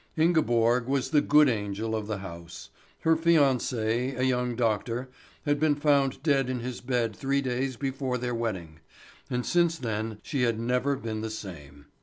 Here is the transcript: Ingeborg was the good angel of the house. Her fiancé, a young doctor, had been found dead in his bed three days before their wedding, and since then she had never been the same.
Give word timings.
Ingeborg 0.17 0.87
was 0.87 1.11
the 1.11 1.21
good 1.21 1.47
angel 1.47 1.95
of 1.95 2.07
the 2.07 2.17
house. 2.17 2.71
Her 3.01 3.15
fiancé, 3.15 4.17
a 4.17 4.23
young 4.25 4.55
doctor, 4.55 5.11
had 5.45 5.59
been 5.59 5.75
found 5.75 6.23
dead 6.23 6.49
in 6.49 6.61
his 6.61 6.81
bed 6.81 7.15
three 7.15 7.39
days 7.39 7.75
before 7.77 8.17
their 8.17 8.33
wedding, 8.33 8.79
and 9.29 9.45
since 9.45 9.77
then 9.77 10.17
she 10.23 10.41
had 10.41 10.59
never 10.59 10.95
been 10.95 11.21
the 11.21 11.29
same. 11.29 11.85